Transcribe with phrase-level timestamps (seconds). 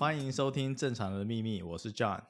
[0.00, 2.22] 欢迎收听《正常的秘密》，我是 John，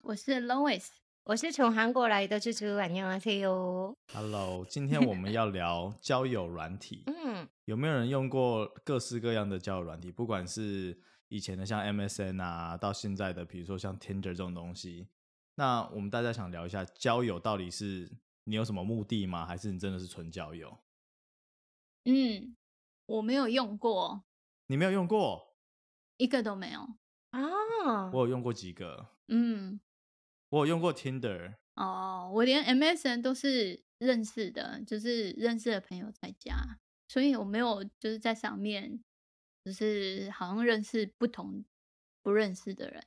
[0.00, 0.82] 我是 Louis，
[1.24, 3.94] 我是从韩国来的蜘蛛，晚上好哟。
[4.14, 7.02] Hello，今天我们 要聊交友软体。
[7.04, 10.10] 嗯，有没有人用过各式各样的交友软体？
[10.10, 15.06] 不管是以前的像 MSN 啊，到现在的比如说像 Tinder 这种东西。
[15.56, 18.10] 那我们大家想聊一下交友到底是
[18.44, 19.44] 你有什么目的吗？
[19.44, 20.78] 还是你真的是纯交友？
[22.06, 22.56] 嗯，
[23.04, 24.24] 我没有用过。
[24.68, 25.54] 你没有用过？
[26.16, 26.88] 一个都没有。
[27.30, 28.10] 啊！
[28.12, 29.08] 我有用过几个。
[29.28, 29.80] 嗯，
[30.50, 31.54] 我有用过 Tinder。
[31.74, 36.56] 哦，我连 MSN 都是认识的，就是认识的朋友在加，
[37.08, 39.00] 所以我没有就是在上面，
[39.64, 41.64] 就是好像认识不同
[42.22, 43.04] 不认识的人。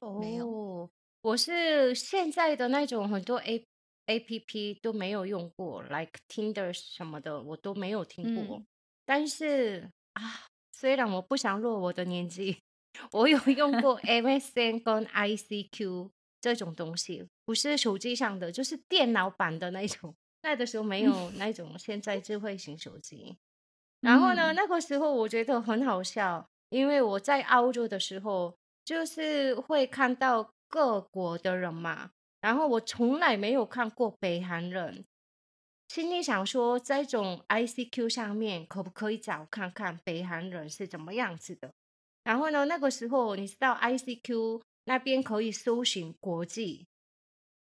[0.00, 0.90] 哦，没有。
[1.22, 3.64] 我是现在的那种很多 A
[4.06, 8.56] A P P 都没有用过，like Tinder 什么的我都没有听过。
[8.58, 8.66] 嗯、
[9.04, 12.58] 但是啊，虽然我不想落我的年纪，
[13.10, 20.14] 我有用过 M S N 跟 I C Q 这种东西，不是手机上的，就是电脑版的那种。
[20.42, 23.36] 那个时候没有那种现在智慧型手机。
[24.00, 30.52] 然后呢，那个时候我觉得很好笑，因为我在澳洲的时候，就是会看到。
[30.72, 35.04] 各国的人嘛，然后我从来没有看过北韩人，
[35.88, 41.74] 心里想说，这种 ICQ 上面可不可以找看看北韩人是怎么样子的？
[42.24, 46.86] 然后呢，那个时候你知道 ICQ 那边可以搜寻国际，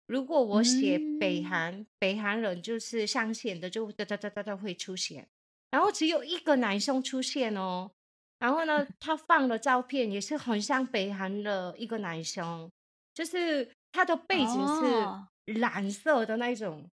[0.07, 5.27] 如果我写北韩，嗯、北韩人就是上线的，就哒哒哒哒哒会出现，
[5.69, 7.91] 然后只有一个男生出现哦，
[8.39, 12.69] 然后呢，他放的照片也是很像北韩的一个男生。
[13.13, 16.89] 就是他的背景是蓝色的那种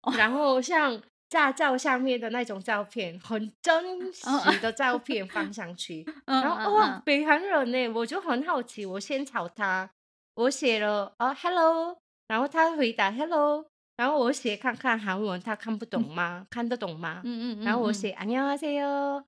[0.00, 0.16] ，oh.
[0.16, 1.00] 然后像
[1.33, 4.25] 驾照上面的那种照片，很真实
[4.59, 6.43] 的照片放上去， oh.
[6.43, 9.91] 然后哇，北韩人呢，我就很好奇，我先找他，
[10.33, 11.97] 我写了啊、哦、hello，
[12.27, 16.39] 然后他回答 hello，然后我写看看韩文，他看不懂吗？
[16.41, 17.21] 嗯、看得懂吗？
[17.23, 19.23] 嗯嗯，然后我写안녕하세요，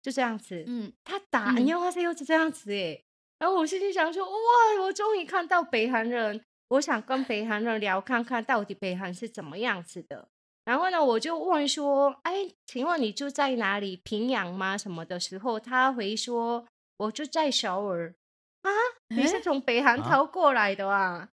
[0.00, 3.04] 就这样子，嗯，他打안녕하세요就这样子诶。
[3.40, 10.28] 然后我心里想说，哇，我终于看到北韩人，我想跟北韩人聊，看看到底北韩是怎么样子的。
[10.67, 13.95] 然后呢，我就问说，哎，请问你住在哪里？
[14.03, 14.77] 平阳吗？
[14.77, 16.65] 什么的时候，他回说，
[16.97, 18.13] 我住在首尔。
[18.63, 18.69] 啊，
[19.15, 20.99] 你是从北韩逃过来的啊？
[20.99, 21.29] 啊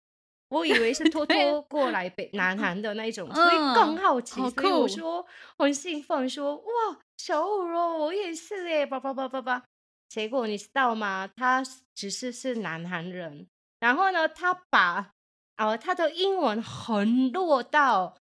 [0.50, 5.26] 我以为是偷 偷过来北南韩的那种，所以更好奇，嗯、所以我说
[5.58, 9.64] 很兴奋说，说哇，首尔哦，我也是哎，叭叭叭叭叭。
[10.08, 11.28] 结果你知道吗？
[11.34, 11.60] 他
[11.92, 13.48] 只是是南韩人，
[13.80, 15.10] 然后呢，他把
[15.56, 18.16] 哦，他的英文很弱到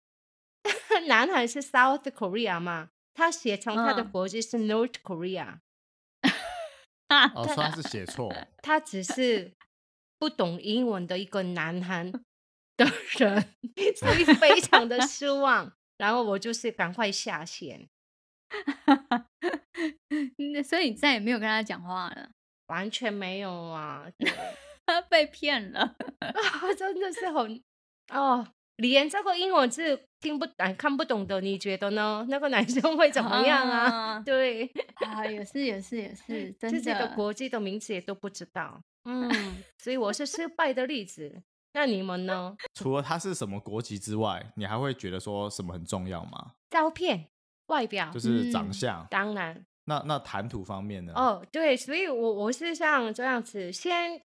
[1.07, 5.59] 南韩是 South Korea 嘛，他写成他的国籍是 North Korea。
[7.09, 8.33] 哦，所以他是写错。
[8.61, 9.53] 他只是
[10.17, 12.85] 不懂英文的一个南韩的
[13.17, 13.55] 人，
[13.97, 15.73] 所以非常的失望。
[15.97, 17.89] 然后我就是赶快下线。
[20.65, 22.31] 所以你再也没有跟他讲话了，
[22.67, 24.05] 完全没有啊！
[24.85, 25.95] 他被骗了，
[26.77, 27.63] 真的是很
[28.11, 28.47] 哦，
[28.79, 32.25] 连这个英文字听不懂、看不懂的，你觉得呢？
[32.29, 34.17] 那个男生会怎么样啊？
[34.17, 34.69] 啊对
[35.05, 39.29] 啊，也是也是也是， 真的自己的国际的名字也都不知道，嗯，
[39.77, 41.41] 所以我是失败的例子。
[41.73, 42.55] 那你们呢？
[42.73, 46.53] 除了他是什么国籍之外，你还会觉得说什么很重要吗？
[46.69, 47.27] 照片。
[47.67, 49.63] 外表就是长相，嗯、当然。
[49.85, 51.13] 那那谈吐方面呢？
[51.15, 54.19] 哦，对，所以我，我我是像这样子，先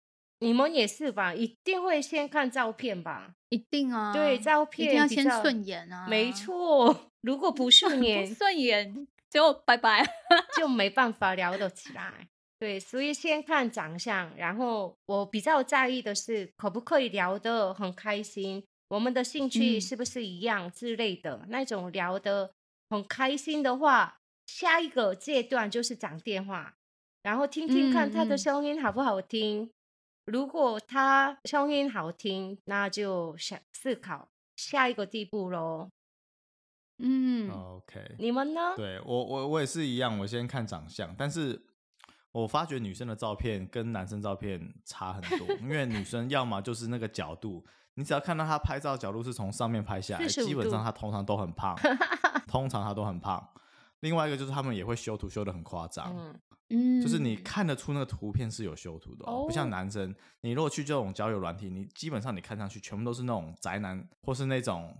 [0.40, 1.34] 你们也是吧？
[1.34, 3.34] 一定会先看照片吧？
[3.50, 6.06] 一定啊，对，照片一定要先顺眼啊。
[6.08, 10.04] 没错， 如果不 顺眼，不顺眼就拜拜，
[10.56, 12.28] 就没办法聊得起来。
[12.58, 22.50] 对，所以先看长相，然后我比较在意的是可不可以聊得很开心，我们的兴趣是不是一样之类的，嗯、那种聊得。
[22.90, 24.18] 很开心的话，
[24.48, 26.74] 下一个阶段就是讲电话，
[27.22, 29.62] 然后听听看他的声音好不好听。
[29.62, 29.70] 嗯嗯。
[30.24, 35.90] 如果他声音好听，那就想思考下一个地步喽。
[36.98, 38.74] 嗯，OK，你们呢？
[38.76, 41.60] 对我，我我也是一样，我先看长相，但是
[42.32, 47.64] 我发觉女生的照片跟男生照片差很多，因为女生要么就是那个角度。
[47.94, 51.74] 你只要看到她拍照角度是从上面拍下来，基本上她通常都很胖，
[52.46, 53.48] 通常她都很胖。
[54.00, 56.14] 另外一个就是他们也会修图修的很夸张，
[56.70, 60.14] 嗯，就是你看得出那个图片是有修图的，哦，不像男生。
[60.40, 64.96] 你如果去这种交友软体，你基本上你看上去全部都是那种宅男或是那种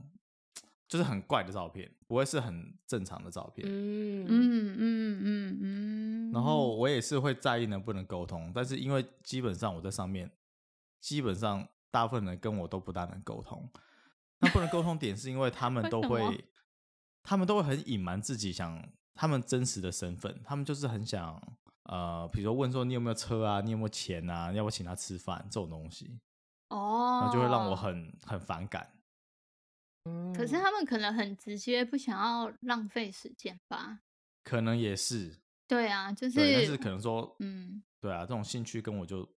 [0.88, 3.67] 就是很怪的照片，不会是很正常的照片。
[3.69, 6.32] 嗯嗯嗯嗯嗯。
[6.32, 10.31] 然后我也是会在意能不能沟通，但是因为基本上我在上面，
[11.00, 13.69] 基本上大部分人跟我都不大能沟通。
[14.43, 16.44] 那不能沟通点是因为他们都会，
[17.22, 18.82] 他们都会很隐瞒自己想
[19.14, 21.40] 他们真实的身份，他们就是很想
[21.84, 26.20] 呃，比如说问说你有没有车啊，你有没有钱啊，要不请他吃饭这种东西。
[26.69, 28.90] 哦，那就会让我很很反感。
[30.05, 34.00] 嗯，可是他们可能很直接，不想要浪费时间吧？
[34.44, 35.40] 可能也是。
[35.67, 39.28] 对啊，就是，但是可能说，嗯，对啊，这种兴趣跟我就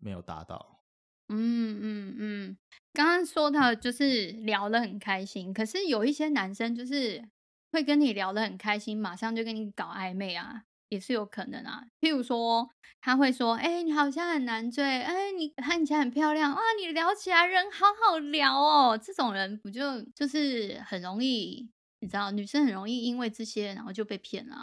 [0.00, 0.81] 没有达到。
[1.28, 2.56] 嗯嗯嗯，
[2.92, 7.22] 刚刚说到就是聊得很开心，可是有一些男生就是
[7.70, 10.62] 会跟你聊得很开心，马上就跟你搞暧昧啊。
[10.88, 12.68] 也是有可能啊，譬如说
[13.00, 21.70] 他会说：“哎、你好像很难追，哎、你看起来很漂亮，哇，你聊起来人好好聊哦。”这种人不就就是很容易，
[22.00, 24.54] 你知道，女生很容易因为这些然后就被骗了。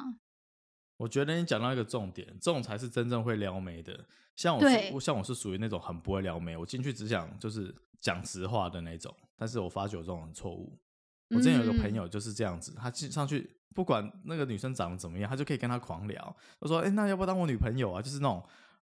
[0.99, 4.05] 我觉得你讲到一个重点，这种才是真正会撩妹的。
[4.35, 9.15] 像我是，像我是属于那种很不会撩妹，我进去只想就是讲实话的那种。
[9.37, 10.77] 但是我发觉我这种很错误。
[11.29, 13.55] 我之前有一个朋友就是这样子，他进上去。
[13.75, 16.35] 不管那个女生长得怎么样，他就可以跟她狂聊。
[16.59, 18.43] 他说：“哎、欸，那要不要当我女朋友啊？”就是那种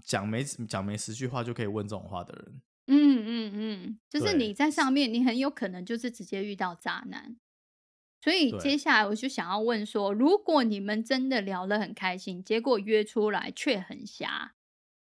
[0.06, 2.62] 讲没讲没十句话就可以问这种话的人。
[2.86, 7.36] 嗯嗯嗯，就是你在上面，你很有可能就是直接遇到渣男。
[8.22, 14.54] 所以接下来我就想要问说：如果你们真的聊得很开心，结果约出来却很瞎，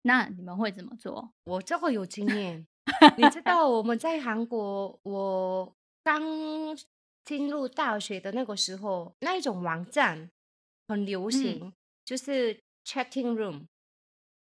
[0.02, 1.32] 那你们会怎么做？
[1.44, 2.66] 我这会有经验。
[3.16, 6.20] 你知道我们在韩国，我刚。
[7.22, 10.30] 进入大学的那个时候，那一种网站
[10.88, 11.72] 很流行，嗯、
[12.04, 13.66] 就是 chatting room，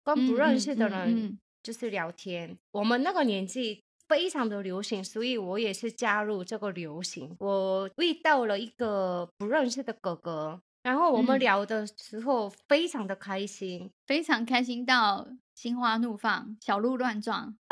[0.03, 2.57] 跟不认识的人就是聊天。
[2.71, 7.33] 我们那个年纪非常的流行，所以我也是加入这个流行。
[7.39, 17.55] 我遇到了一个不认识的哥哥，然后我们聊的时候非常的开心，嗯、非常开心到心花怒放，小鹿乱撞。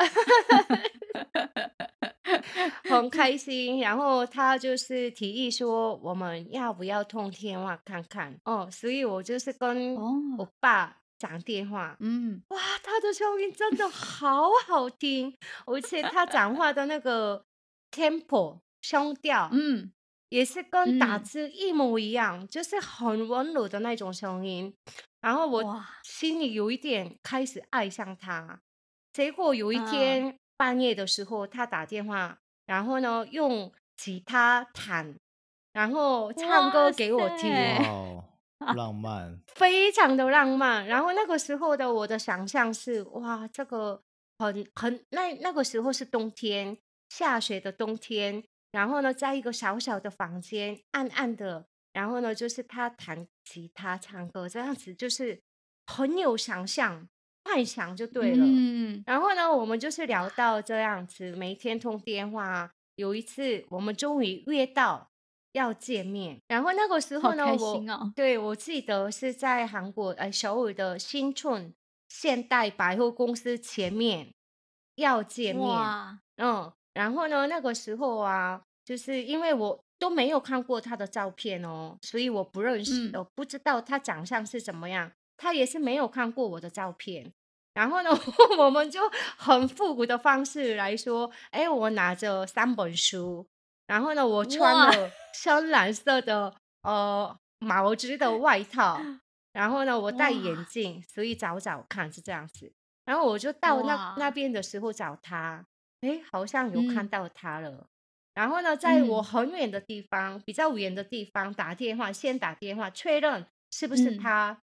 [2.84, 8.38] 很 开心，然后他就是提议说，我们要不要通电话看看？
[8.44, 9.94] 哦，所以我就是跟
[10.36, 11.96] 我爸讲电话。
[12.00, 15.36] 嗯，哇，他的声音真的好好听，
[15.66, 17.44] 而且他讲话的那个
[17.90, 19.90] tempo 声调，嗯，
[20.28, 24.72] 也是跟打字一模一样，嗯、就是很温柔的那种声音。
[25.20, 28.60] 然后我心里有一点开始爱上他。
[29.12, 30.28] 结果有一天。
[30.28, 32.36] 嗯半夜的时候，他打电话，
[32.66, 35.14] 然后呢，用吉他弹，
[35.72, 38.24] 然后唱歌给我听，哇，
[38.76, 40.86] 浪漫，非常的浪漫。
[40.86, 44.02] 然后那个时候的我的想象是，哇，这个
[44.38, 46.76] 很很那那个时候是冬天，
[47.08, 55.40] 下雪的冬天，然后呢，在一个小小的房间，暗暗的，然后呢，就是他弹吉他唱歌，这样子就是
[55.86, 57.08] 很有想象。
[57.44, 62.70] 幻想就对了，嗯，然后呢，我们就是聊到这样子，每天通电话。
[62.96, 65.08] 有一次，我们终于约到
[65.52, 66.40] 要见面。
[66.48, 71.72] 然后那个时候呢，哦、我对我记得是在韩国呃首尔的新村
[72.08, 74.32] 现代百货公司前面
[74.96, 75.68] 要见面。
[76.36, 85.10] 嗯，然后呢，那个时候啊，就是因为我都没有看过他的照片哦，所以我不认识，我、嗯、不知道他长相是怎么样。
[85.36, 87.32] 他也是没有看过我的照片。
[87.74, 88.10] 然后呢，
[88.58, 89.00] 我们就
[89.36, 93.46] 很复古的方式来说，哎，我拿着三本书，
[93.88, 99.00] 然后呢，我穿了深蓝色的呃毛织的 外套，
[99.52, 102.72] 然后呢，我戴眼镜，所以找找看是这样子。
[103.04, 105.66] 然后我就到那那边的时候找他，
[106.02, 107.70] 哎，好像有看到他了。
[107.70, 107.88] 嗯、
[108.34, 114.62] 然后呢，在我很远的地方，嗯、比较远的地方打电话，先打电话确认是不是他，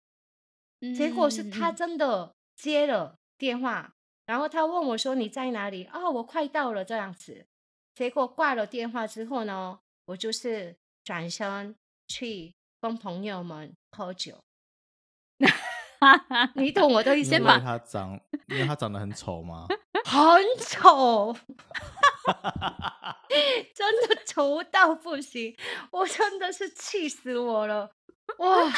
[0.81, 2.33] 嗯、结果是他真的。
[2.57, 3.93] 接了电话，
[4.25, 7.45] 然后他问我说：“你在哪里？”哦，我快到了，这样子。
[7.97, 11.75] 结果挂了电话之后呢，我就是转身
[12.07, 14.45] 去跟朋友们喝酒。
[16.55, 17.55] 你懂我的意思吗？
[17.55, 19.67] 因为他长，因为他长得很丑吗？
[20.05, 21.33] 很丑，
[23.75, 25.57] 真的丑到不行，
[25.91, 27.91] 我真的是气死我了，
[28.37, 28.71] 哇！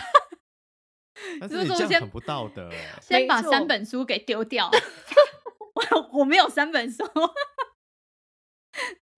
[1.41, 2.71] 但是你这样很不道德，
[3.03, 4.71] 先把三本书给丢掉。
[5.75, 7.03] 我我没有三本书。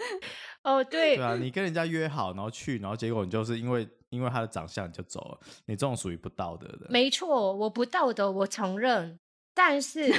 [0.63, 6.87] 哦，对，对啊，你跟人家约好，然后去，然后结果你就是因为因为他的长相你就走了，你这种属于不道德的。
[6.91, 9.19] 没错，我不道德，我承认，
[9.55, 10.13] 但是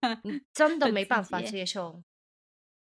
[0.52, 2.02] 真的没办法接受。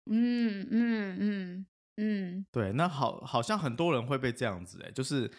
[0.07, 5.31] 嗯嗯嗯嗯，对，那好，好像很多人会被这样子，哎，就是。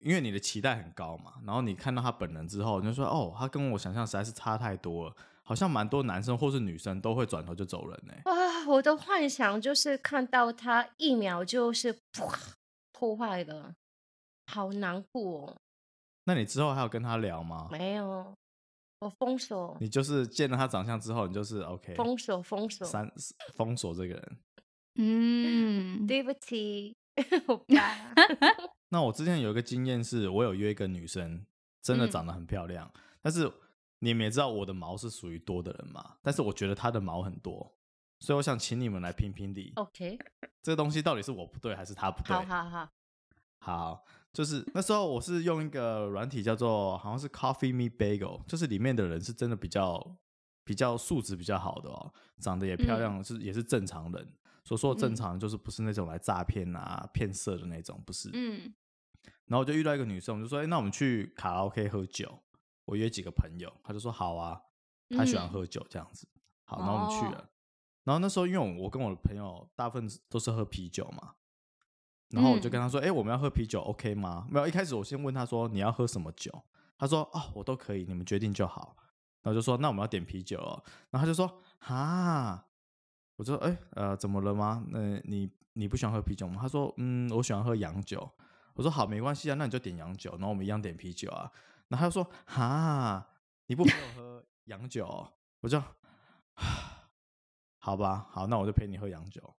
[0.00, 5.16] 因为你的期待很高嘛，然后你看到他本人之后，你就说哦，他跟我想象实在是差太多了，
[5.46, 8.12] 好像蛮多男生或是女生都会转头就走人呢。
[8.24, 12.28] 哇，我的幻想就是看到他一秒就是破
[12.92, 13.72] 破坏了，
[14.46, 15.56] 好难过哦。
[16.24, 17.68] 那你之后还有跟他聊吗？
[17.70, 18.34] 没有，
[18.98, 19.76] 我封锁。
[19.80, 23.08] 你就是见了他长相之后，你就是 OK，封锁封锁，三
[23.54, 24.38] 封锁这个人。
[24.96, 26.96] 嗯，对不起。
[28.90, 31.46] 那我之前有一个经验是，我有约一个女生，
[31.82, 33.50] 真的长得很漂亮，嗯、但是
[34.00, 37.74] 你们也知道我的毛是属于多的人嘛，但是我觉得他的毛很多，
[38.20, 39.72] 所以我想请你们来评评理。
[39.76, 40.18] OK，
[40.62, 42.34] 这个东西到底是我不对还是他不对？
[42.34, 42.88] 好好好，
[43.58, 50.16] 好，就是那时候我是用一个软体叫做好像是 Coffee Me Bagel，就是里面的人是真的比较
[50.64, 54.32] 比较素质比较好的哦，长得也漂亮，嗯、是也是正常人。
[54.64, 58.28] 所说的正常就是不是那种来诈骗啊、骗色的那种，不是。
[58.32, 58.74] 嗯。
[59.46, 62.42] 然后我就遇到一个女生，我就说：“哎，那我们去卡拉 OK 喝酒。”
[62.86, 64.62] 我约几个朋友，他就说：“好啊。”
[65.10, 66.26] 他喜欢喝酒这样子。
[66.64, 67.48] 好，然后我们去了。
[68.02, 71.34] 然后那时候因为我跟我的朋友大部分都是喝啤酒嘛，
[72.30, 76.50] 然后我就跟他说：“哎，我们要喝啤酒，OK 吗？”没有，一开始我先问他说：“你要喝什么酒？”
[76.98, 78.96] 他说：“哦，我都可以，你们决定就好。”
[79.42, 82.66] 然后就说：“那我们要点啤酒哦。”然后他就说：“哈。”
[83.36, 84.84] 我说：“哎，呃，怎么了吗？
[84.88, 88.28] 那、呃、你你不喜欢喝啤酒吗？”他说：“嗯，我喜欢喝洋酒。”
[88.74, 91.48] 我说：“好，没关系啊，那你就点洋酒，然后我们一样点啤酒啊。”
[91.88, 93.26] 然后他就说：“哈，
[93.66, 95.28] 你不陪我喝洋酒？”
[95.60, 95.82] 我就
[97.78, 99.54] ：“好吧，好，那我就陪你喝洋酒。”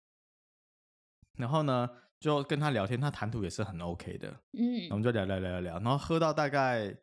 [1.39, 4.29] 然后呢，就跟他聊天，他谈吐也是很 OK 的。
[4.53, 6.97] 嗯，我们就聊聊聊聊聊，然后喝到大概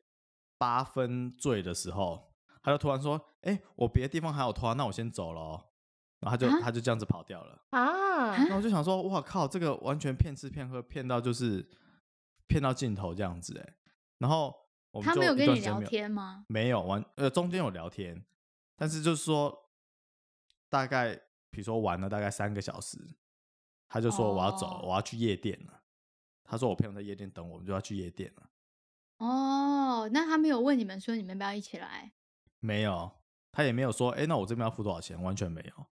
[0.58, 5.70] 八分醉的时候，他就突然说：“哎，我别的地方还有拖，那我先走了。”
[6.20, 8.32] 然后他就他就这样子跑掉了啊！
[8.38, 11.70] 然后我就想说，哇靠，这个完全骗吃骗喝，骗到就是
[12.48, 13.76] 骗到尽头这样子哎。
[14.20, 14.56] 然后
[14.94, 16.46] 我们他没有跟你聊天吗？
[16.48, 18.24] 没有，完呃中间有聊天，
[18.76, 19.72] 但是就是说
[20.70, 21.16] 大概
[21.50, 23.00] 比如说玩了大概三个小时，
[23.90, 25.82] 他就说我要走，我要去夜店了。
[26.44, 28.50] 他说我朋友在夜店等我们，就要去夜店了。
[29.18, 32.14] 哦，那他没有问你们说你们要不要一起来？
[32.60, 33.12] 没有，
[33.52, 35.20] 他也没有说，哎，那我这边要付多少钱？
[35.22, 35.88] 完全没有。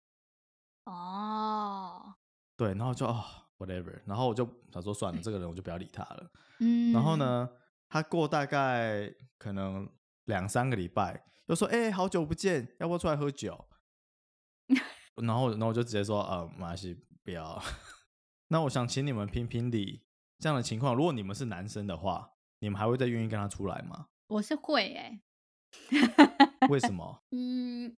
[0.91, 2.15] 哦，
[2.57, 3.23] 对，然后就哦
[3.59, 6.31] ，whatever，然后我就想说算了，这个人我就不要理他了。
[6.61, 7.51] 嗯，然后呢，
[7.89, 9.89] 他过大概可能
[10.25, 13.69] 两三个礼拜，又说，哎，好久不见，要不要出来喝酒？
[15.23, 17.63] 然后，然后我就直接说，呃，没关系，不要。
[18.49, 20.05] 那我想请你们评评理，
[20.39, 24.09] 这样的情况，如果你们是男生的话，你们还会再愿意跟他出来吗？
[24.29, 25.21] 我是会、欸，
[25.91, 27.23] 哎，为什 么？
[27.31, 27.97] 嗯。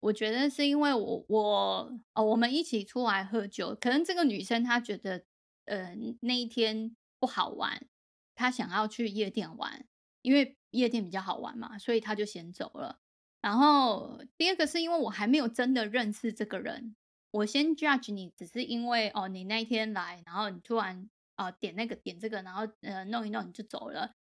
[0.00, 5.24] 我觉得是因为我我哦，我们一起出来喝酒，可能这个女生她觉得
[5.64, 7.86] 呃那一天不好玩，
[8.34, 9.86] 她想要去夜店玩，
[10.22, 13.00] 因为夜店比较好玩嘛，所以他就先走了。
[13.40, 16.96] 然后第二个是因为我还没有真的认识这个人，
[17.30, 24.14] 我先 judge 你，只是因为哦你那一天来，然后你突然啊、呃、点那个点这个，然后呃弄一弄你就走了。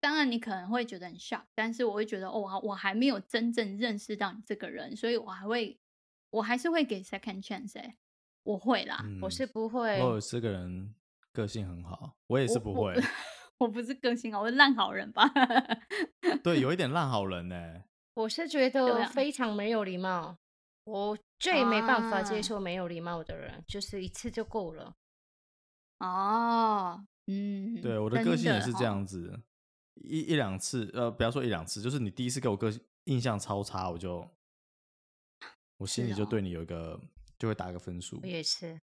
[0.00, 5.78] 当然，你可能会觉得很 shock，但是我会觉得，哦，我还没有真正认识到你这个人，所以我还会，
[6.30, 7.98] 我还是会给 second chance，欸，
[8.44, 10.00] 我会啦，嗯、我是不会。
[10.00, 10.94] 我这个人
[11.34, 12.98] 个性很好，我也是不会。
[13.60, 15.30] 我，不是更新好，我是烂好人吧？
[16.42, 17.84] 对，有一点烂好人呢，欸。
[18.14, 20.38] 我是觉得非常没有礼貌，
[20.84, 24.94] 我最没办法接受没有礼貌的人，啊、就是一次就够了。
[25.98, 29.42] 哦，嗯，对，我的个性也是这样子。
[29.96, 32.72] 一一两次，呃，不要说一两次，就是你第一次给我个
[33.04, 34.26] 印象超差，我就
[35.76, 37.00] 我心里就对你有一个，哦、
[37.38, 38.18] 就会打个分数。
[38.22, 38.80] 我也是，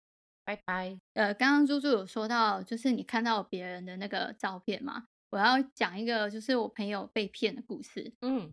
[0.45, 0.99] 拜拜。
[1.15, 8.13] 呃，刚刚猪猪有说到，就是你看到别人的那个照片嘛，我要讲一个，就是我朋友被骗的故事。
[8.21, 8.51] 嗯，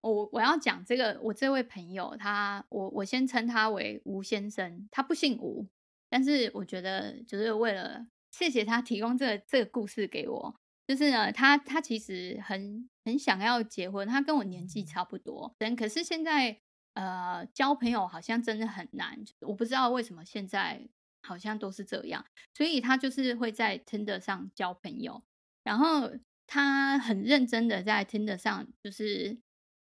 [0.00, 5.66] 我我要讲这个，我这位朋友他，我我先称他为吴先生，他不姓吴，
[6.08, 10.54] 但是我觉得就是为了谢谢他提供这个这个故事给我。
[10.86, 16.56] 就是呢，他他其实很很想要结婚，他跟我年纪差不多，但可是现在
[16.94, 20.86] 呃交朋友好像真的很难，我不知道为什么现在
[21.26, 25.22] 好像都是这样，所以他就是会在 Tinder 上交朋友，
[25.64, 26.12] 然后
[26.46, 29.36] 他很认真的在 Tinder 上就是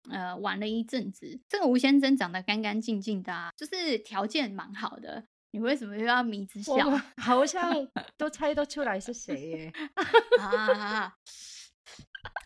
[0.10, 1.40] 呃玩了一阵子。
[1.50, 5.26] 这个吴先生长得干干净净的啊，就是条件蛮好的。
[5.54, 6.78] 你为什么又要迷之笑？
[7.18, 7.74] 好像
[8.16, 9.74] 都猜得出来是谁耶？
[10.40, 11.14] 啊，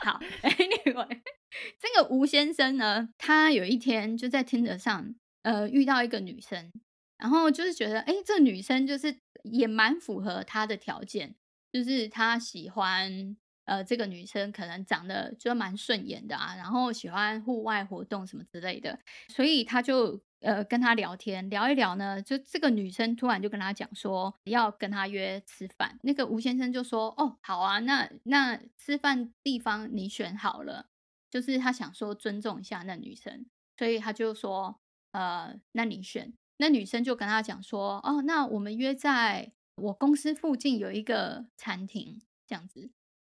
[0.04, 1.22] 好，Anyway，
[1.78, 6.72] 这个吴先生呢，他有一天就在 Tinder 上，呃，遇到一个女生，
[7.18, 11.36] 然后就是觉得，哎，这女生就是也蛮符合他的条件，
[11.72, 30.88] 就是他喜欢呃这个女生，可能长得就蛮顺眼的啊，然后喜欢户外活动什么之类的，所以他就呃跟他聊天聊一聊呢，就这个女生突然就跟他讲说要跟他约吃饭，那个吴先生就说哦好啊，那那吃饭地方你选好了，
[31.30, 33.46] 就是他想说尊重一下那女生，
[33.78, 34.80] 所以他就说
[35.12, 36.34] 呃那你选。
[36.58, 42.92] 那女生就跟他讲说：“哦，那我们约在我公司附近有一个餐厅，这样子。”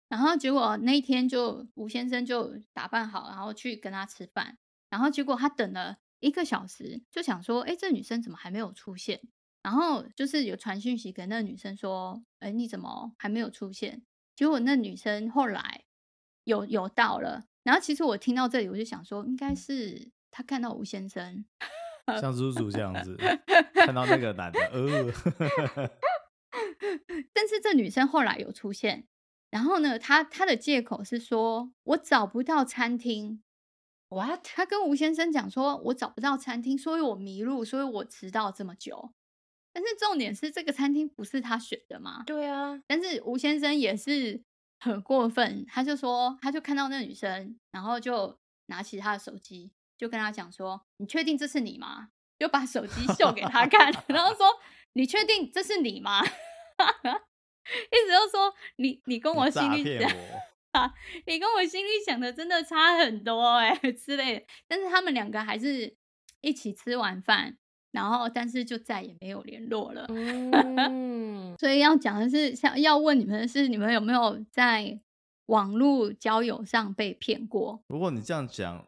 [0.08, 4.58] 然后结果那一天就吴先生就打扮好，然后去跟他吃饭。
[4.90, 9.22] 然后结果他等了一个小时，就想说：“哎，这女生怎么还没有出现？”
[9.62, 14.02] 然后就是有传讯息给那女生说：“哎，你怎么还没有出现？”
[14.36, 15.84] 结果那女生后来
[16.46, 17.44] 有有到了。
[17.64, 21.46] 然后其实我听到这里，我就想说，应该是他看到吴先生。
[22.18, 23.16] 像猪猪这样子，
[23.74, 25.12] 看到那个男的，呃，
[27.34, 29.08] 但是这女生后来有出现，
[29.50, 33.44] 然后呢，她她的借口是说，我找不到餐厅
[34.10, 34.44] ，what？
[34.44, 39.13] 她跟吴先生讲说，我找不到餐厅，所以我迷路，所以我迟到这么久。
[39.72, 42.24] 但是重点是，这个餐厅不是他选的吗？
[42.25, 42.82] 对啊。
[42.88, 44.42] 但是吴先生也是
[44.80, 49.72] 很过分，他就说，他就看到那女生，然后就拿起他的手机。
[50.00, 54.48] 就跟他讲说：“你确定这是你吗？”就把手机秀给他看，然后说
[54.94, 60.10] ：“你确定这是你吗？”意思就是说你你跟我心里想
[60.72, 60.94] 啊，
[61.27, 64.46] 你跟我心里想的真的差很多哎、欸、 之类的。
[64.70, 65.94] 但是他们两个还是
[66.39, 67.58] 一起吃完饭，
[67.91, 70.06] 然后但是就再也没有联络了。
[70.08, 75.01] 嗯， 所以要讲的是，想要问你们的是，你们有没有在
[75.48, 77.84] 网络交友上被骗过？
[77.88, 78.88] 如果你这样讲。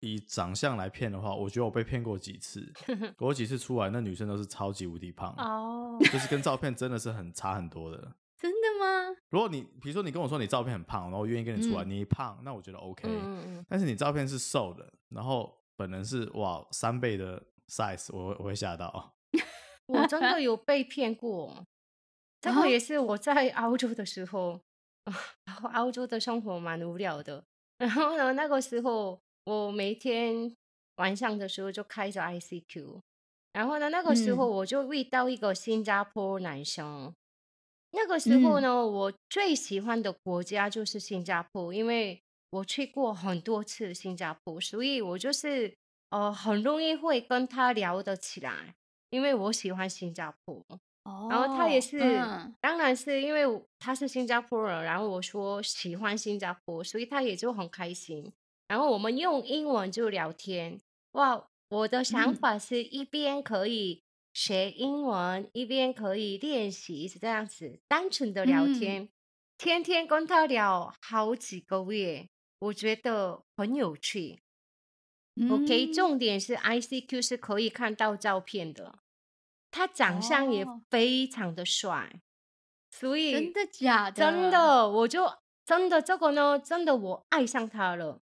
[0.00, 2.72] 以长相来骗的话，我觉得我被骗过几次。
[3.18, 7.96] 我几次出来，那女生都是超级无敌胖哦，就是跟照片真的是很差很多的。
[8.38, 9.16] 真的吗？
[9.30, 13.08] 如果你比如说你跟我说你照片很胖，然后我愿意跟你出来，嗯、你胖，那我觉得 OK。
[13.08, 19.16] 嗯嗯，但是你照片是瘦的，然后本人是哇三倍的 size，我会我会吓到。
[19.86, 21.66] 我真的有被骗过，
[22.40, 24.60] 这个也是我在澳洲的时候，
[25.44, 27.44] 然后澳洲的生活蛮无聊的，
[27.78, 29.20] 然后呢那个时候。
[29.48, 30.54] 我每天
[30.96, 33.00] 晚上的时候就开着 ICQ，
[33.54, 36.84] 然后呢，那个时候我就遇到一个新加坡男生。
[37.06, 37.14] 嗯、
[37.92, 45.74] 那个时候呢，嗯、我最喜欢的国家就是新加坡，因为我去过很多次新加坡，所以我就是
[46.10, 48.74] 呃很容易会跟他聊得起来，
[49.08, 50.62] 因为我喜欢新加坡。
[51.04, 53.44] 哦、然后他也是，嗯、当然是因为
[53.78, 58.30] 他是新加坡人，然后我说喜欢新加坡，所以他也就很开心。
[58.68, 60.80] 然后我们用英文就聊天，
[61.12, 61.48] 哇！
[61.70, 64.02] 我的想法是一边可以
[64.32, 69.08] 学英文，嗯、一边可以练习，是这样子，单纯的聊天，嗯、
[69.58, 74.40] 天天跟他聊好几个月，我觉得很有趣。
[75.36, 79.00] 嗯、OK，重点是 ICQ 是可以看到照片的，
[79.70, 82.20] 他长相也非常的帅，哦、
[82.90, 84.16] 所以真的假的？
[84.16, 85.30] 真的，我就
[85.66, 88.22] 真的这个呢，真的我爱上他了。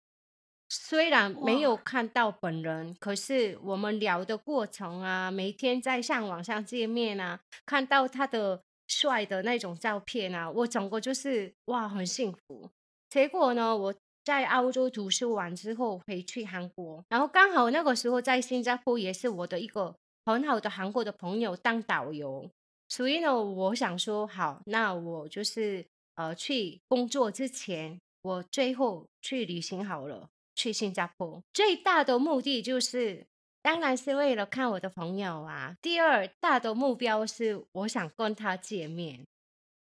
[0.75, 12.71] 虽然没有看到本人，可是我们聊的过程啊，每天在上网上见面啊，看到他的帅的那种照片啊，我整个就是哇，很幸福。
[13.07, 22.49] 结果呢，我在澳洲读书完之后回去韩国，然后刚好那个时候在新加坡也是我的一个很好的韩国的朋友当导游，
[22.89, 30.29] 所以呢，我想说好，那我就是呃去工作之前，我最后去旅行好了。
[30.55, 33.25] 去新加坡最大的目的就是，
[33.61, 35.75] 当然是为了看我的朋友啊。
[35.81, 39.25] 第二大的目标是，我想跟他见面。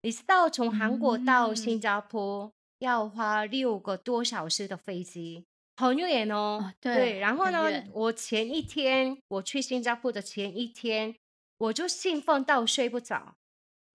[0.03, 5.45] 你知道，从韩国到新加坡要花六个多小时的飞机，
[5.77, 6.61] 很远哦。
[6.63, 11.15] 哦对，对，然后呢，我前一天我去新加坡的前一天，
[11.59, 13.37] 我就兴奋到睡不着，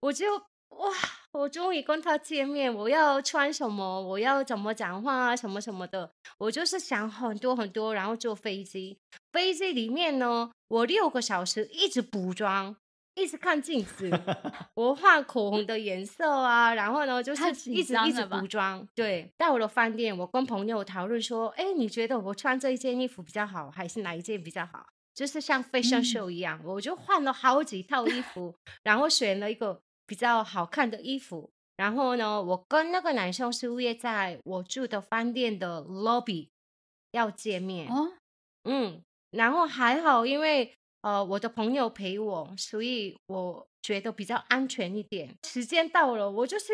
[0.00, 0.42] 我就。
[0.74, 0.90] 哇！
[1.34, 4.00] 我终于跟他见面，我要穿什么？
[4.00, 5.36] 我要怎么讲话啊？
[5.36, 8.96] 什么什么的，我就是想很多很多，然后坐飞机。
[9.32, 12.76] 飞机里面呢，我六个小时一直补妆，
[13.16, 14.08] 一直看镜子，
[14.76, 18.86] 我画口红的颜色啊，然后呢，就是一直一直补妆。
[18.94, 29.80] 对，到了饭店，我跟朋友讨论说：“哎，你觉得我穿这一件衣服比较好，还是哪一件比较好？”就是像 fashion show 一样，嗯、我就换了好几套衣服，然后选了一个。
[30.06, 36.48] 比较好看的衣服，然后呢，我跟那个男生是约在我住的饭店的 lobby
[37.12, 37.88] 要见面。
[37.88, 38.12] 哦，
[38.64, 45.34] 嗯，然后还好，因为呃我的朋友陪我，所以我觉得比较安全一点。
[45.44, 46.72] 时间到了，我就是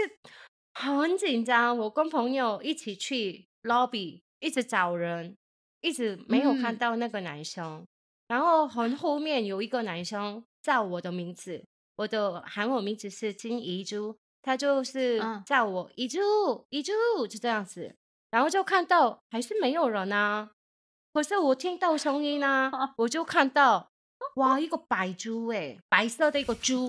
[0.74, 5.36] 很紧张，我跟朋友一起去 lobby，一直找人，
[5.80, 7.78] 一直没有看到那个男生。
[7.78, 7.86] 嗯、
[8.28, 11.64] 然后很后面有一个男生叫我的名字，
[12.00, 16.92] 我的韩文名字是金怡珠，他就是叫我怡珠，怡珠
[17.26, 17.94] 就这样子。
[18.30, 20.52] 然后就看到还是没有人啊。
[21.12, 23.90] 可是我听到声音呢、啊， 我就看到，
[24.36, 26.88] 哇，一个白猪诶，白色的一个猪，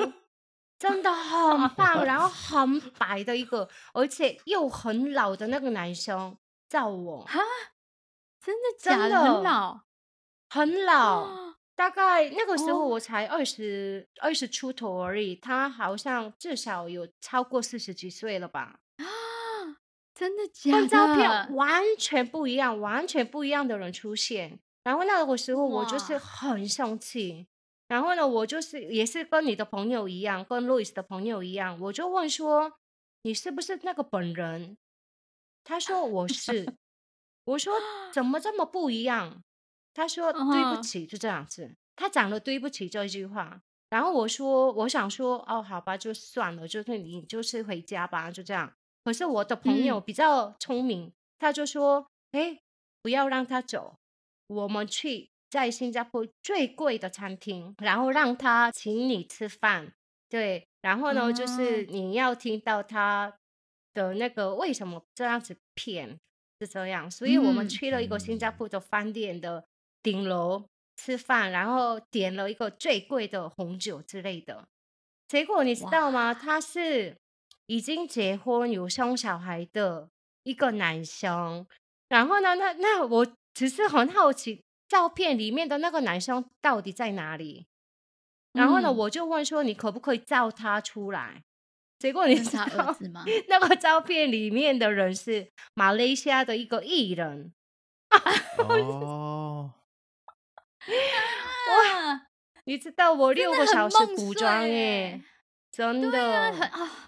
[0.80, 6.38] 真的很棒，然后很白的一个，而且又很老的那个男生
[6.70, 7.42] 叫我，哈，
[8.40, 9.22] 真的假的？
[9.22, 9.82] 很老，
[10.48, 11.41] 很老，
[11.82, 18.80] 大概那个时候我才二十二十出头而已，他好像至少有超过四十几岁了吧。
[18.98, 19.06] 啊
[20.14, 20.78] 真的假的？
[20.78, 24.60] 跟照片完全不一样，完全不一样的人出现。
[24.84, 27.48] 然后那个时候我就是很生气。
[27.88, 32.74] 然后呢，我就是也是跟你的朋友一样，跟路易斯的朋友一样，我就问说
[33.24, 34.78] ：“你是不是那个本人？”
[35.66, 36.76] 他说：“我是。”
[37.46, 37.74] 我说
[38.14, 39.42] ：“怎么这么不一样？”
[39.94, 43.62] 他说：“对不起，就这样子。”他讲了“对不起”这一句话。
[43.90, 48.74] 然后我说：“我想说，哦，好吧，就算了，就是你就是回家吧，就这样。”
[49.04, 52.60] 可是我的朋友比较聪明，嗯、他就说：“哎，
[53.02, 53.98] 不要让他走，
[54.48, 59.94] 我们去在新加坡最贵的餐厅，然后让他请你吃饭。
[60.30, 63.36] 对，然后呢，嗯、就是你要听到他
[63.94, 66.18] 的那个为什么这样子骗，
[66.62, 67.12] 是这样。
[67.12, 69.66] 所以我们去了一个新加坡的饭店的
[70.04, 70.66] 顶楼
[70.98, 74.68] 吃饭，然后点了一个最贵的红酒之类的。
[75.28, 76.34] 结果你知道吗？
[76.34, 77.18] 他是。”
[77.68, 80.10] 已经结婚有生小孩的
[80.44, 81.66] 一个男生，
[82.10, 87.66] 然后呢，那那我只是很好奇，照片里面的那个男生到底在哪里？
[88.52, 91.44] 然后呢，嗯、我就问说，你可不可以照他出来？
[91.98, 92.94] 结果你知道？
[93.48, 97.54] 那个照片里面的人是马来西亚的一个艺人。
[98.58, 99.72] 哦，
[100.88, 102.22] 哇！
[102.66, 105.22] 你知道我六个小时补妆耶，
[105.72, 107.08] 真的，真的很啊。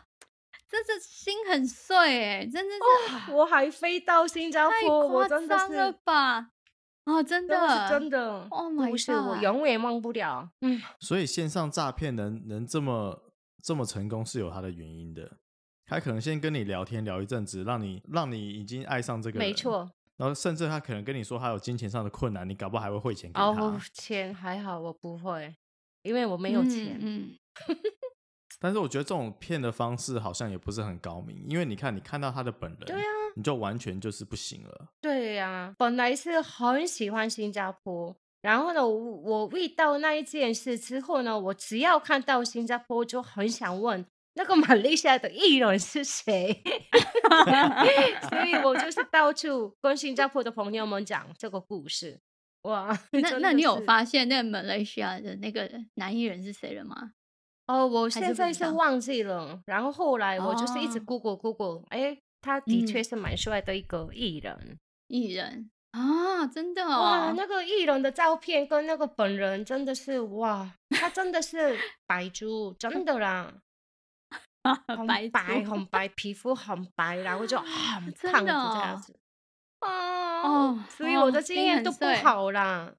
[0.68, 6.48] 真是心很碎哎，真的是、哦，我还飞到新加坡，我真的是吧？
[7.06, 10.50] 哦，真的，真的，哦，不是我永远忘不了。
[10.62, 13.32] 嗯，所以线上诈骗能能这么
[13.62, 15.38] 这么成功，是有它的原因的。
[15.86, 19.92] 他可能先跟你聊天聊一阵子，让你让你已经爱上这个人，没错。
[20.18, 23.46] 然后甚至他可能跟你说他有金钱上的困难，你搞不好还会汇钱给他。
[23.46, 25.56] 哦，钱还好，我不会，
[26.04, 26.98] 因为我没有钱。
[27.02, 27.36] 嗯。
[27.70, 27.78] 嗯
[28.60, 34.88] 但是我觉得这种骗的方式好像也不是很高明，因为你看，你看到他的本人，对啊，你就完全就是不行了。
[35.02, 46.62] 对呀、啊，本来是很喜欢新加坡，然后呢，我我遇到那一件事之后呢，我只要看到新加坡，就很想问那个马来西亚的艺人是谁，
[48.30, 52.20] 所以我就是到处跟新加坡的朋友们讲这个故事。
[52.64, 57.12] 哇，那 那你有发现那个马来西亚的那个男艺人是谁了吗？
[57.68, 59.62] 哦，我现在是忘记了。
[59.66, 73.54] 然后后来我就是一直 Google Google，哎、哦，他的确是蛮帅的一个艺人，艺人啊，真的、哦、哇，那个艺人的照片跟那个本人真的是哇，他真的是白猪，真的啦，
[74.88, 79.20] 很白很白，皮肤很白，然后就很胖的这样子，
[79.82, 82.96] 哦，哦，所以我的经验都不好啦。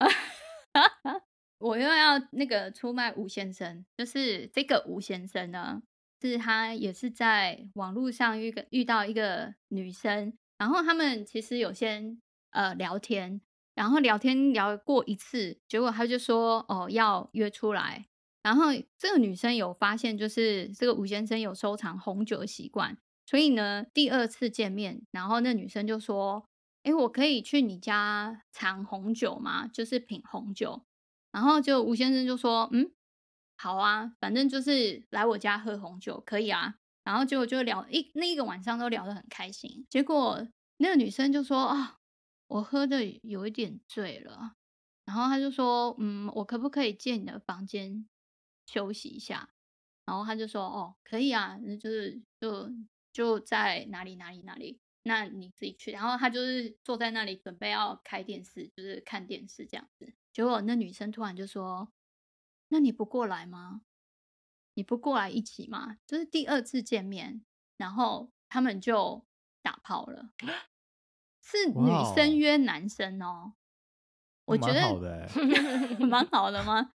[1.58, 5.82] 我又要那个出卖吴先生，就是这个吴先生呢，
[6.20, 13.40] 是他也是在网络上遇个遇到一个女生，然后他们其实有先呃聊天，
[13.74, 18.06] 然后聊天聊过一次，结果他就说哦要约出来，
[18.48, 26.46] 然后这个女生有发现就是这个吴先生有收藏红酒的习惯，所以呢第二次见面，然后那女生就说，
[26.84, 29.66] 诶，我可以去你家藏红酒吗？
[29.66, 30.82] 就是品红酒。
[31.30, 32.90] 然后就吴先生就说：“嗯，
[33.58, 39.86] 好啊，反正就是来我家喝红酒可以啊。”然后结果就聊一那一个晚上都聊得很开心。
[39.90, 41.98] 结果那个女生就说：“啊，
[42.46, 44.52] 我喝的有一点醉了。”
[45.04, 48.06] 然后他就说：“嗯，我可不可以借你的房间
[48.68, 49.48] 休息一下？”
[50.04, 52.70] 然后他就说：“哦，可以啊，就是就
[53.12, 60.14] 就在哪里哪里哪里，那你自己去。”然后他就是坐在那里准备要开电视，就是看电视这样子。
[60.32, 61.92] 结果那女生突然就说
[62.68, 63.82] ：“那你不过来吗？
[64.74, 67.44] 你不过来一起吗？”就是第二次见面，
[67.76, 69.26] 然后他们就
[69.62, 70.30] 打炮了。
[71.42, 73.54] 是女生约男生哦，
[74.44, 75.28] 我觉得蛮好的，
[76.06, 76.92] 蛮好的吗？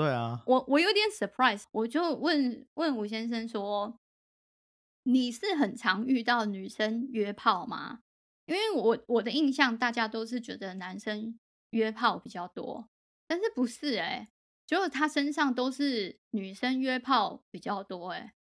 [0.00, 4.00] 对啊，我我有点 surprise，我就问问吴先生说
[5.04, 8.00] ：“你是很常遇到女生约炮吗？”
[8.48, 11.38] 因为我我的印象，大家都是觉得男生
[11.72, 12.88] 约炮比较多，
[13.26, 14.28] 但是不是哎、欸，
[14.66, 18.32] 就是他身上都是女生约炮比较多哎、欸，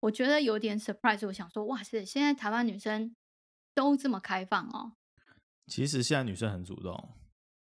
[0.00, 1.24] 我觉得有点 surprise。
[1.28, 3.14] 我想说，哇塞，现在台湾女生
[3.72, 4.94] 都这么开放哦。
[5.68, 7.14] 其实现在女生很主动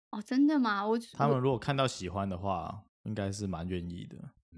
[0.09, 0.87] 哦，真的吗？
[0.87, 4.17] 我他们如果看到喜欢的话，应该是蛮愿意的。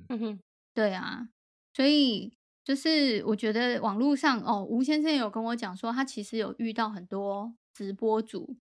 [0.10, 0.40] 嗯哼，
[0.74, 1.30] 对啊，
[1.74, 8.58] 所以就是我觉得网络上哦，吴先生有跟我讲说，他其实有遇到很多直播主。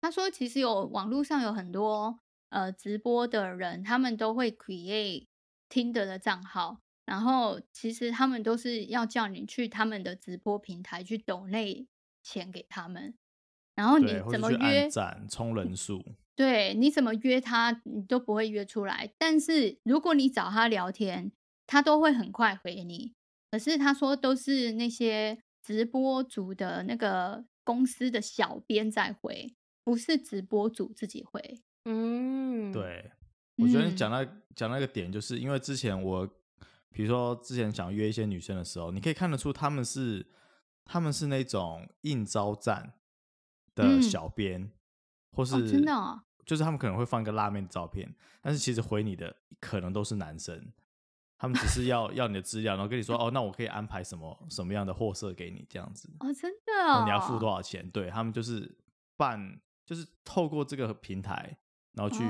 [0.00, 5.26] 他说，其实有网络上有很多呃直播的人，他们都会 create
[5.68, 11.86] Tinder 的账号，然后其实他们都是要叫你去他们的直播平台去抖内
[12.22, 13.14] 钱给他们。
[13.74, 14.88] 然后你怎么约？
[15.30, 16.04] 充人数？
[16.34, 19.12] 对，你怎么约他，你都不会约出来。
[19.18, 21.32] 但是如果你找他聊天，
[21.66, 23.14] 他都会很快回你。
[23.50, 31.62] 可是他说都是那些直播组的那个公司的小编在回，不是直播组自己回。
[31.84, 33.10] 嗯，对，
[33.56, 36.26] 我觉得你讲那讲那个点，就是因为之前我，
[36.90, 40.26] 比如说之前想约一些女生的时候，你可以看得出他们是
[40.84, 42.94] 他们是那种应招站。
[43.74, 44.70] 的小编，嗯、
[45.32, 50.72] 或是、哦、真的、哦，就是他们可能会放一个辣妹的照片，但是其实回你的可能都是男生，
[51.38, 57.90] 他们只是要 要你的资料，然后跟你说哦，那我可以安排什么什么样的货色给你这样子哦，真的、哦，你要付多少钱？
[57.90, 58.76] 对，他们就是
[59.16, 61.56] 办，就是透过这个平台，
[61.92, 62.22] 然后去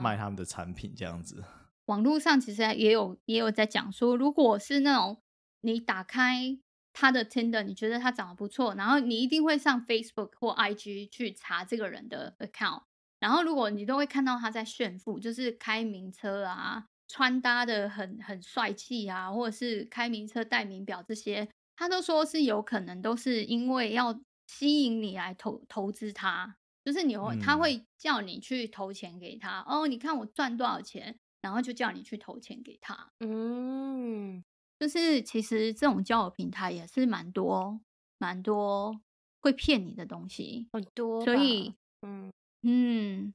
[0.00, 1.40] 卖他们的产品这样子。
[1.40, 1.44] 哦、
[1.86, 5.22] 网络上其实也有也有在讲说，如果是那种
[5.60, 6.58] 你打开。
[6.92, 12.82] 他的 Tinder，你觉得他长得不错，然后你一定会上 Facebook 或 IG 去查这个人的 account，
[13.18, 34.44] 然后如果你都会看到他在炫富，就是开名车啊，穿搭的很很帅气啊，或者是开名车戴名表这些，他都说是有可能都是因为要吸引你来投投资他，就是你会他会叫你去投钱给他，嗯、哦，你看我赚多少钱，然后就叫你去投钱给他，嗯。
[34.82, 37.80] 就是其实这种交友平台也是蛮多
[38.18, 39.00] 蛮多
[39.40, 41.24] 会骗你的东西，很多。
[41.24, 43.32] 所以，嗯嗯，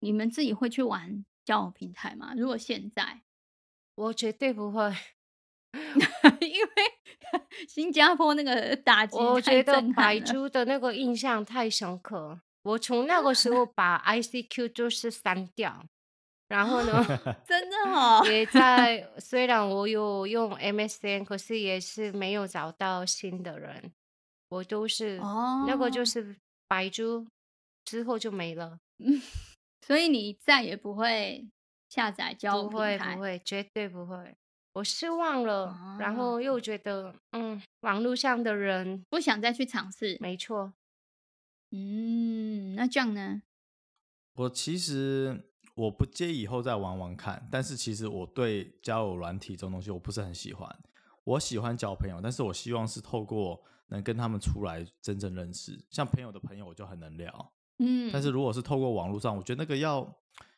[0.00, 2.34] 你们自己会去玩交友平台吗？
[2.36, 3.20] 如果现在，
[3.94, 4.92] 我绝对不会，
[6.42, 6.70] 因为
[7.68, 12.40] 新加坡那个打击，我觉得百猪的那个印象太深刻。
[12.64, 15.86] 我从那个时候把 ICQ 就是删掉。
[16.48, 16.92] 然后呢？
[17.46, 19.10] 真的哦，也在。
[19.18, 23.92] 虽然我有用 MSN，可是也是没有找到新的人。
[24.48, 26.36] 我都是哦，那个就是
[26.68, 27.26] 白猪，
[27.84, 28.78] 之后就没了。
[28.98, 29.20] 嗯，
[29.86, 31.48] 所以你再也不会
[31.88, 32.98] 下载交友平台？
[32.98, 34.36] 不会，不会，绝对不会。
[34.74, 40.16] 我失望了，哦，然后又觉得，嗯，网络上的人不想再去尝试。
[40.20, 40.74] 没错。
[41.70, 43.42] 嗯，那这样呢？
[44.34, 45.50] 我其实。
[45.74, 50.68] 我不介意以后再玩玩看，但是其实我对交友软体这种东西我不是很喜欢。
[51.24, 57.52] 我喜欢交朋友，但是我希望是透过能跟他们出来真正认识，像朋友的朋友我就很能聊。
[57.78, 60.14] 嗯，但是如果是透过网络上，我觉得那个要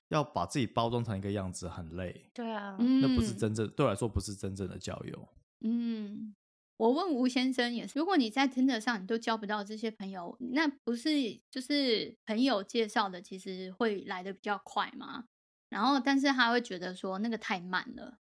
[0.08, 2.30] 要把自己包装成一个样子很累。
[2.34, 5.28] 对啊，那不是真正对我来说不是真正的交友。
[5.60, 6.34] 嗯。
[6.78, 15.24] 我问吴先生也是，如果你在 Tinder 上你都交不到这些朋友，那不是就是朋友介绍的，其实会来的比较快吗？
[15.68, 18.18] 然后，但是他会觉得说那个太慢了，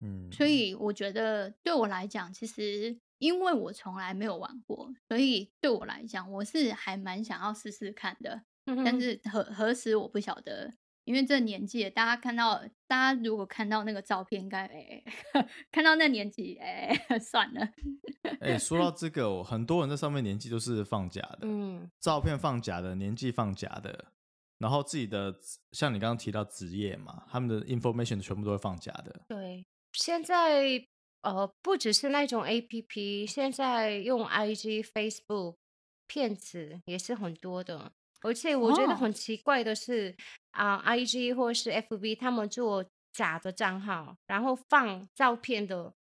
[0.00, 8.42] 嗯，所以我觉得对我来讲，其实因为我从来没有玩过，所以对我来讲，我是还蛮想要试试看的，
[8.84, 10.74] 但是何何时我不晓得。
[11.06, 15.02] 因为这年纪，大家看到，大家如果看到那个照片，应该哎，
[15.70, 17.68] 看到那年纪，哎， 算了。
[18.40, 24.06] 哎，说到这个，很多人在上面年纪都是放假的，嗯，照片放假的，年纪放假的，
[24.58, 25.32] 然后自己的，
[25.70, 29.22] 像你刚刚提到职业嘛，他们的 information 全部都会放假的。
[29.28, 30.84] 对，现在
[31.22, 35.56] 呃，不只是那种 APP，现在用 IG、Facebook
[36.08, 37.92] 骗子也是很多的。
[38.22, 40.16] 而且我觉得很奇怪的是，
[40.52, 40.86] 啊、oh.
[40.86, 45.92] uh,，IG 或是 FB 他们做假的账号，然后放照片的，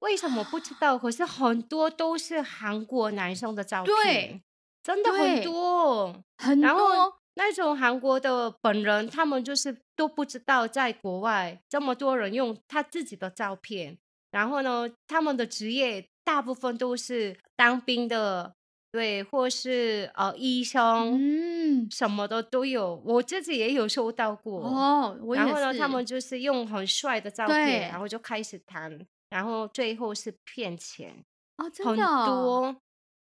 [0.00, 0.98] 为什么不知道？
[0.98, 4.42] 可是很多都是韩国男生的照片，对，
[4.82, 6.66] 真的很多，很多。
[6.66, 13.98] 然后那种韩国的本人，他们就是都不知道，在国外这么多人用他自己的照片，
[14.30, 18.54] 然后呢，他们的职业大部分都是当兵的。
[18.92, 23.02] 对，或是呃医生，嗯，什么的都有。
[23.06, 25.34] 我自己也有收到过哦，我。
[25.34, 31.24] 然后呢，他们就是用很帅的照片，然后就开始谈，然后最后是骗钱
[31.56, 32.76] 哦，真的、哦、很多，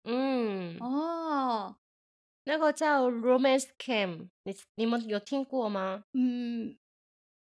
[0.04, 1.74] 嗯，哦，
[2.44, 6.04] 那个叫 romance cam，你你们有听过吗？
[6.12, 6.76] 嗯。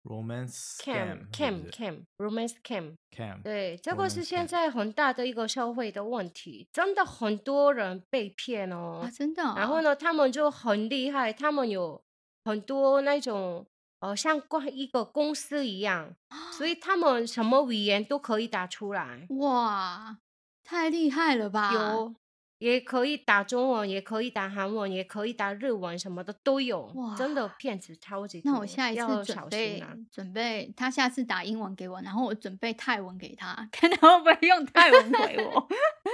[0.09, 9.53] Romance cam cam cam romance cam cam 对，这个是现在很大的一个社会的问题，真的很多人被骗哦，啊，真的、哦。
[9.55, 12.03] 然后呢，他们就很厉害，他们有
[12.47, 13.67] 很多那种
[14.01, 16.15] 呃，像关一个公司一样，
[16.53, 19.27] 所以他们什么语言都可以打出来。
[19.41, 20.17] 哇，
[20.65, 21.71] 太厉害了吧！
[21.75, 22.15] 有。
[22.59, 26.83] 也可以打中文，也可以打韩文，也可以打日文，什么的都有。
[26.95, 28.53] 哇，真的骗子超级多。
[28.53, 35.69] 那我下一次准备小心啊，准备他下次打英文给我，然后我准备泰文给他，看他会不会用泰文回我。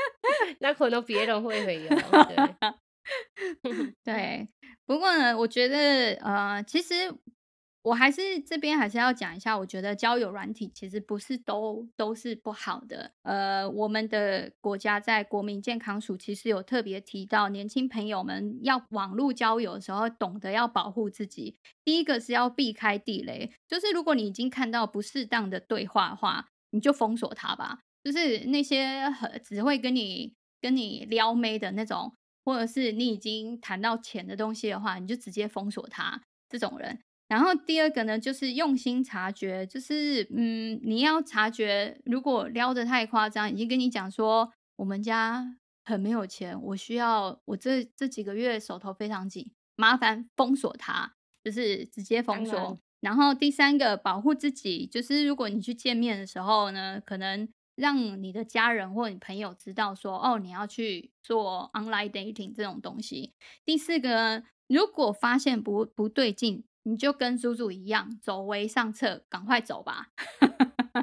[0.61, 2.75] 那可能别人会回哦。
[3.63, 4.49] 对， 对，
[4.87, 7.15] 不过呢，我觉得呃，其实。
[7.85, 13.13] 我还是这边还是要讲一下，我觉得交友软体其实不是都都是不好的。
[13.25, 21.59] 呃，我们的国家在国民健康署其实有特别提到，年轻朋友们要网络交友的时候，懂得要保护自己。
[21.85, 27.81] 第一个是要避开地雷，就是如果你已经看到不适当的对话的话，你就封锁他吧。
[28.03, 32.15] 就是那些只会跟你跟你撩妹的那种，
[32.47, 37.01] 或者是你已经谈到钱的东西的话，你就直接封锁他这种人。
[37.27, 52.59] 然后第二个呢，就是用心察觉，就是嗯，你要察觉，如果撩得太夸张，已经跟你讲说我们家很没有钱，我需要我这这几个月手头非常紧，麻烦封锁他，就是直接封锁。
[52.59, 63.33] 嗯、然后第三个，保护自己，就是如果你去见面的时候呢，可能让你的家人或你朋友知道说，哦，你要去做 online dating 这种东西。
[63.65, 66.63] 第四个，如果发现不不对劲。
[66.85, 70.09] 你就跟叔叔一样，走为上策，赶快走吧。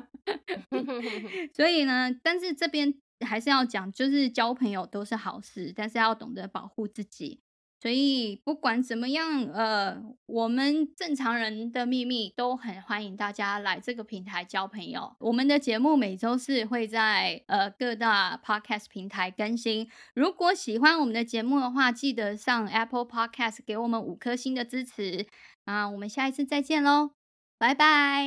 [1.54, 2.94] 所以呢，但是这边
[3.26, 7.42] 还是要讲，就是交朋友都是好事，但是要懂得保护自己。
[7.82, 15.16] 所以不管怎么样，呃，我们正常人的秘密都很欢迎大家来这个平台交朋友。
[15.18, 19.90] 我们的节目每周四会在呃各大 podcast 平台更新。
[20.14, 25.26] 如果喜欢我们的节目的话，记得上 Apple Podcast 给我们五颗星的支持。
[25.66, 27.12] 啊，我们下一次再见喽，
[27.58, 28.26] 拜拜，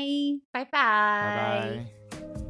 [0.50, 0.70] 拜拜。
[0.70, 2.43] 拜拜。